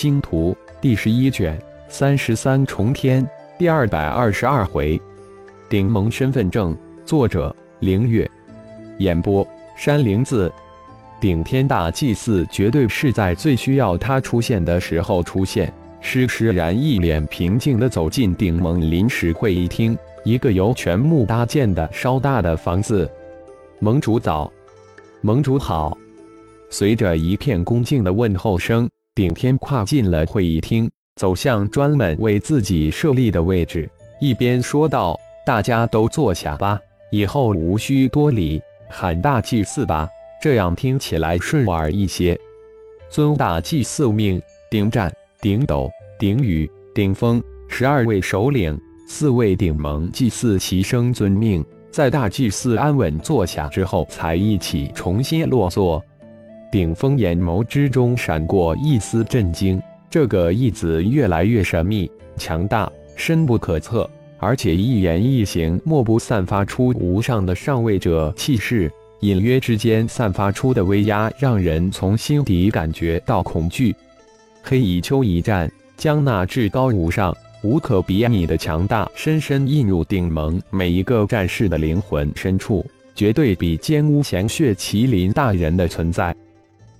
[0.00, 4.98] 星图》第十一卷三十三重天第二百二十二回，
[5.68, 8.26] 顶盟身份证，作者：凌月，
[8.96, 10.50] 演播：山灵子。
[11.20, 15.70] 顶天大祭祀绝对是在最需要他出现的时候出现。
[16.00, 19.94] 施施然一脸平静地走进顶盟临时会议厅，
[20.24, 23.06] 一个由全木搭建的稍大的房子。
[23.80, 24.50] 盟主早，
[25.20, 25.94] 盟主好。
[26.70, 33.90] 随着一片恭敬的问候声，顶天跨进了会议厅，走向专门为自己设立的位置，
[34.20, 36.78] 一边说道：“大家都坐下吧，
[37.10, 40.08] 以后无需多礼，喊大祭祀吧。”
[40.40, 42.38] 这样听起来顺耳一些。
[43.10, 56.02] 尊大祭祀命，顶战、顶斗、顶雨、顶风十二位首领，四位顶盟祭祀齐声遵命，在大祭司安稳坐下之后，才一起重新落座。
[56.70, 64.08] 顶峰眼眸之中闪过一丝震惊，这个义子越来越神秘、强大、深不可测，
[64.38, 68.90] 而且一言一行莫不散发出无上的上位者气势。
[69.20, 73.94] 隐约之间散发出的威压，让人从心底感觉到恐惧。
[74.62, 86.34] 黑蚁丘一战，将那至高无上、无可比拟的强大，深深印入顶盟每一个战士的灵魂深处，绝对比奸巫降血麒麟大人的存在。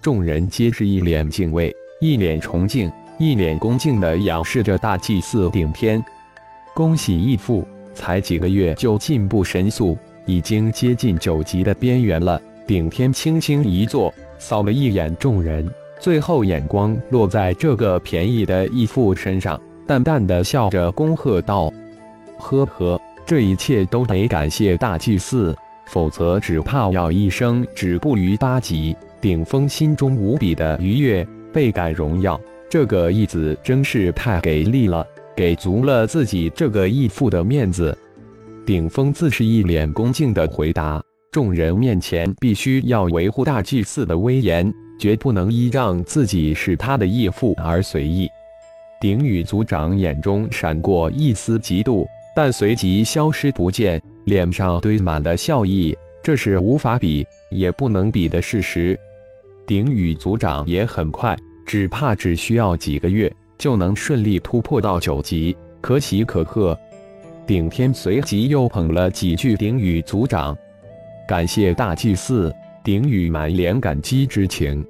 [0.00, 6.02] 众人皆是一脸敬畏、一脸崇敬、一脸恭敬地仰视着大祭司顶天。
[6.74, 9.96] 恭喜义父，才几个月就进步神速。
[10.24, 12.40] 已经接近九级的边缘了。
[12.66, 15.66] 顶天轻轻一坐，扫了一眼众人，
[15.98, 21.72] 最后眼光落在这个便宜的义父身上，淡淡的笑着恭贺道
[22.38, 32.40] ：“呵呵，这一切都得感谢大祭司，否则只怕要一生止步于八级。”顶峰心中无比的愉悦，倍感荣耀。
[32.70, 37.96] 这个义子真是太给力了，给足了自己这个义父的面子。
[38.64, 41.02] 顶峰自是一脸恭敬的回答
[41.32, 48.28] ：“众人面前必须要维护大祭司的威严，绝不能依仗自己是他的义父而随意。”
[49.00, 55.96] 顶羽族长眼中闪过一丝嫉妒，但随即消失不见，脸上堆满了笑意。
[56.22, 58.98] 这是无法比，也不能比的事实。
[59.68, 61.36] 顶羽族长也很快，
[61.66, 66.76] 只怕只需要几个月就能顺利突破到九级，可喜可贺。
[67.46, 70.56] 顶天随即又捧了几句顶羽族长，
[71.28, 72.50] 感谢大祭司。
[72.82, 74.82] 顶羽满脸感激之情。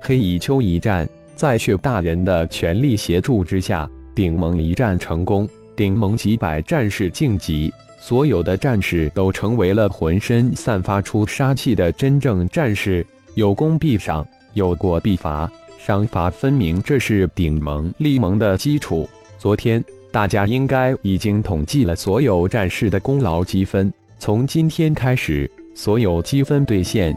[0.00, 5.48] 黑蚁丘一战，在血大人的全力协助之下，顶盟一战成功。
[5.74, 13.04] 顶盟几百战士晋级，所有的战士都成为了浑身散发出杀气的真正战士。
[13.34, 19.08] 有功必赏，有过必罚，赏罚分明，这是顶盟立盟的基础。
[19.38, 19.84] 昨天。
[20.12, 23.92] 大家应该已经统计了所有战士的功劳积分。
[24.16, 27.12] 从今天开始，所有积分兑现。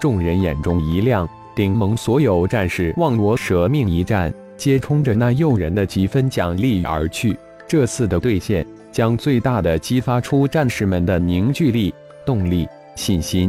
[0.00, 7.38] 众人眼中一亮，顶盟所有战士忘我舍命一战，皆冲着那诱人的积分奖励而去。
[7.68, 13.48] 这次的兑现将最大的激发出战士们的凝聚力、动力、信心。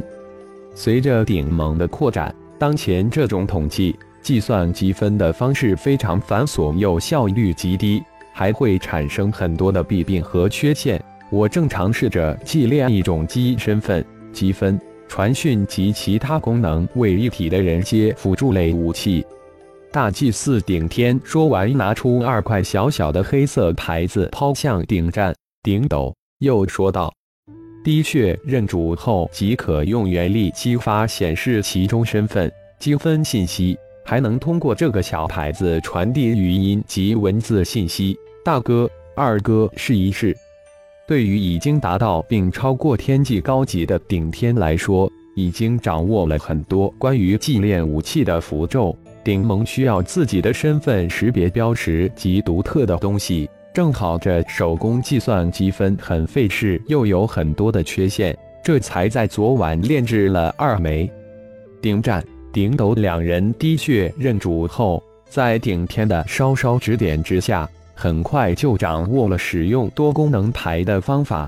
[0.79, 7.99] 随着顶盟的扩展，当前这种统计计算积分的方式非常繁琐，又效率极低。
[8.31, 11.03] 还会产生很多的弊病和缺陷。
[11.31, 19.25] 我正尝试着祭炼一种积身份、积分、传讯及其他功能为一体的人阶辅助类武器。
[19.91, 25.33] 大祭司顶天说完，拿出二块小小的黑色牌子，抛向顶战、
[25.63, 27.11] 顶斗，又说道
[27.87, 40.35] ：“滴血认主后即可用原力激发显示其中身份、积分信息，还能通过这个小牌子传递语音及文字信息。”大哥、二哥试一试。
[41.07, 48.93] 对于已经达到并超过天际高级的顶天来说，已经掌握了很多关于祭炼武器的符咒。
[49.23, 61.07] 顶盟需要自己的身份识别标识及独特的东西，正好这手工计算积分很费事，又有很多的缺陷，这才在昨晚炼制了二枚。
[61.79, 67.69] 顶战、顶斗两人滴血认主后，在顶天的稍稍指点之下。
[67.93, 71.47] 很快就掌握了使用多功能牌的方法，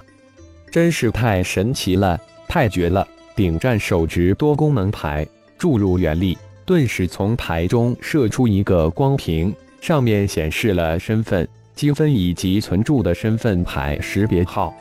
[0.69, 3.07] 真是太神奇了，太绝了！
[3.35, 5.25] 顶战手执多功能牌，
[5.57, 11.47] 注入原力，顿时从牌中射出一个光屏，上面显示了身份、
[11.79, 14.75] 积分以及存住的身份牌识别号。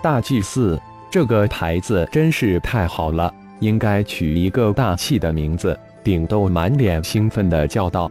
[0.00, 0.80] 大祭司，
[1.10, 5.76] 这个牌子真是太好了，应该取一个大气的名字。
[6.04, 8.08] 顶豆满脸兴奋地叫道。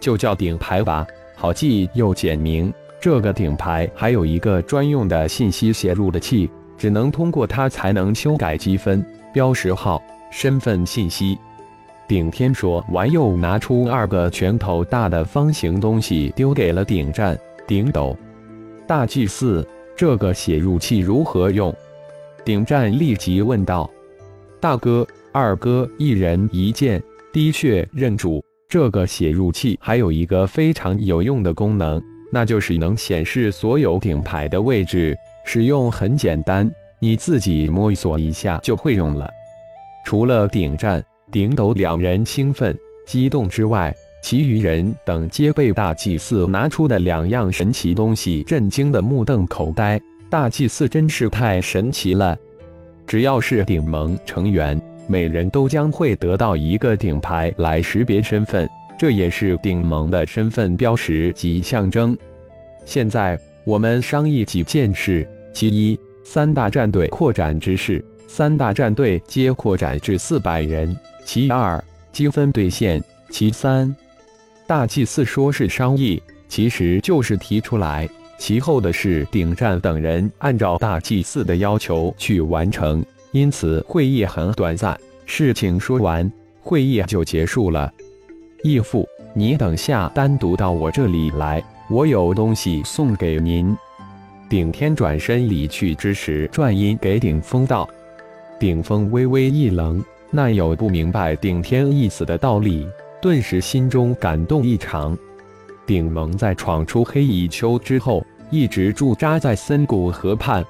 [0.00, 2.72] 就叫顶牌吧，好记又简明。
[2.98, 6.48] 这个顶牌还有一个专用的信息写入的器，
[6.78, 9.04] 只能通过它才能修改积分、
[9.34, 11.38] 标识号、身份信息。
[12.08, 17.38] 顶天说完，又拿出二个拳头大的方形东西，丢给了顶战、
[17.70, 18.16] 顶斗。
[18.84, 19.64] 大祭司，
[19.96, 21.72] 这个写入器如何用？
[22.44, 23.88] 顶战立即问道。
[24.58, 27.00] 大哥、二哥一人一件，
[27.32, 28.44] 的确认主。
[28.68, 32.02] 这个写入器还有一个非常有用的功能。
[32.32, 36.68] 那就是能显示所有顶牌的位置，使用很简单，
[36.98, 39.30] 你自己摸索一下就会用了。
[40.04, 41.00] 除了顶战、
[41.30, 42.76] 顶斗两人兴奋
[43.06, 50.00] 激动之外，其余人等皆被大祭司拿出的两样神奇东西震惊的目瞪口呆。
[50.28, 52.38] 大祭司真是太神奇了！
[53.06, 58.68] 只要是顶盟成员，每人都将会得到一个顶牌来识别身份。
[58.96, 62.16] 这也是顶盟的身份标识及象征。
[62.84, 70.94] 现在我们商议几件事：其一，三大战队扩展之事，三大战队皆扩展至四百人；
[71.24, 71.82] 其二，
[72.12, 73.00] 积分兑现；
[73.30, 73.96] 其三，
[74.70, 78.08] 大祭司说是商议，其实就是提出来。
[78.38, 83.04] 其后的事，顶战等人按照大祭司的要求去完成。
[83.32, 84.96] 因此，会议很短暂。
[85.26, 86.30] 事情说完，
[86.60, 87.92] 会议就结束了。
[88.62, 93.76] 义父，你等下单独到我这里来，我有东西送给您。
[94.48, 97.90] 顶天转身离去之时，转音给顶峰道。
[98.60, 100.00] 顶峰微微一愣，
[100.30, 102.86] 那有不明白顶天意思的道理，
[103.20, 105.16] 顿时心中感动异常。
[105.86, 110.64] 顶盟在闯出黑蚁丘之后，一直驻扎在森谷河畔。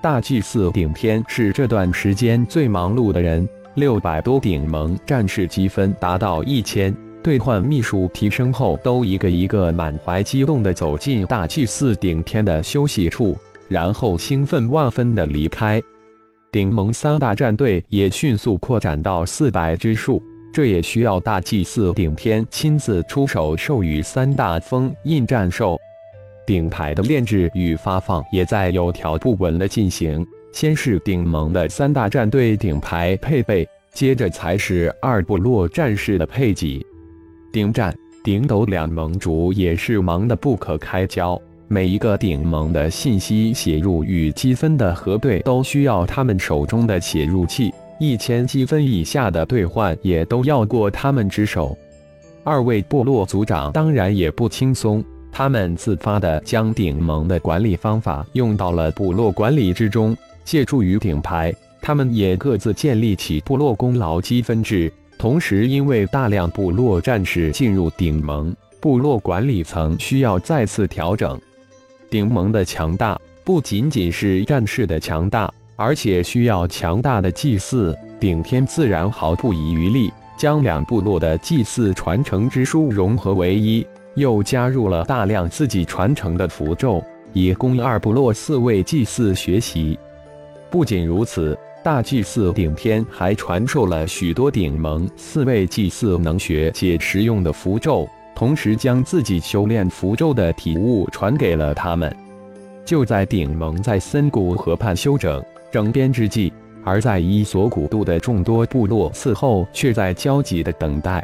[0.00, 6.94] 大祭司顶天是这段时间最忙碌的人，六百多顶盟战士积分达到一千。
[7.22, 13.36] 兑换秘术提升后，都一个一个满怀激动地走进大祭司顶天的休息处，
[13.68, 15.82] 然后兴奋万分地离开。
[16.52, 20.22] 顶盟三大战队也迅速扩展到四百之数，
[20.52, 25.78] 这也需要大祭司顶天亲自出手授予三大封印战兽。
[26.46, 36.84] 顶牌的炼制与发放也在有条不紊地进行，先是顶盟的三大战队顶牌配备，接着才是二部落战士的配给。
[37.52, 51.76] 顶战、顶斗两盟主也是忙得不可开交，每一个顶盟的信息写入与积分的核对都需要他们手中的写入器，一千积分以下的兑换也都要过他们之手。
[52.44, 64.92] 二位部落族长当然也不轻松，他们自发地将顶盟的管理方法用到了部落管理之中，借助于顶牌，他们也各自建立起部落功劳积分制。
[65.18, 71.40] 同时，因为大量部落战士进入顶盟，部落管理层需要再次调整。
[72.10, 77.96] 顶盟的强大不仅仅是战士的强大，而且需要强大的祭祀。
[78.18, 87.02] 顶天自然毫不遗余力，将两部落的祭祀传承之书融合为一，又加入了大量自己传承的符咒，
[87.32, 89.98] 以供二部落四位祭祀学习。
[90.70, 91.56] 不仅如此。
[91.84, 102.12] 大祭司顶天还传授了许多顶盟四位祭祀能学且实用的符咒，同时将自己修炼符咒的体悟传给了他们。
[102.84, 105.40] 就在顶盟在森谷河畔休整
[105.76, 106.50] 整编之际，
[106.82, 111.22] 而在伊索古渡的众多部落伺候却在焦急的等待，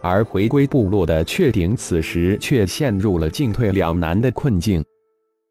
[0.00, 4.84] 而回归部落的确顶此时却陷入了进退两难的困境。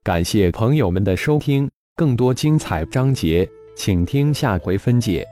[0.01, 3.45] 感谢朋友们的收听，更多精彩章节。
[3.75, 5.27] 请听下回分解。